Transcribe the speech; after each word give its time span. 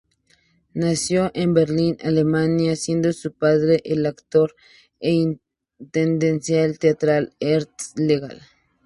Nació 0.73 1.29
en 1.35 1.53
Berlín, 1.53 1.95
Alemania, 2.03 2.75
siendo 2.75 3.13
su 3.13 3.33
padre 3.33 3.81
el 3.85 4.07
actor 4.07 4.55
e 4.99 5.11
intendente 5.11 6.73
teatral 6.79 7.35
Ernst 7.39 7.99
Legal. 7.99 8.41